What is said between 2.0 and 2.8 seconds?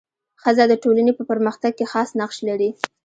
نقش لري.